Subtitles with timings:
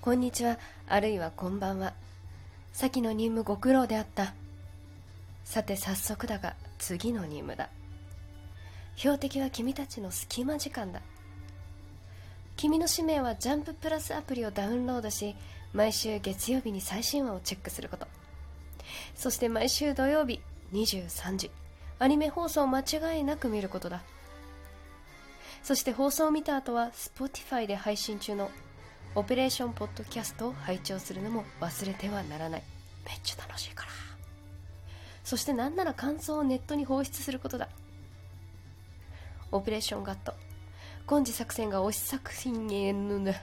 [0.00, 0.58] こんにちは。
[0.86, 1.92] あるいはこんばんは。
[2.72, 4.32] 先の任務ご苦労であった。
[5.44, 7.68] さて早速だが次の任務だ。
[8.94, 11.00] 標的は君たちの隙間時間だ。
[12.56, 15.34] 君の使命はジャンププラスアプリをダウンロードし
[15.74, 18.06] 毎週月曜日に最新話をチェックすること。
[19.16, 20.40] そして毎週土曜日
[20.72, 21.50] 23時。
[21.98, 24.02] アニメ放送を間違いなく見ることだ。
[25.64, 28.48] そして放送を見た後は Spotify で配信中の
[29.18, 32.62] オペレーションポッドキャストを拝聴するのも忘れてはならない。
[33.04, 33.90] めっちゃ楽しいから。
[35.24, 37.68] そして何なら感想をネットに放出することだ。
[39.50, 40.34] オペレーションガット。
[41.04, 43.34] 今次作戦が推し作品への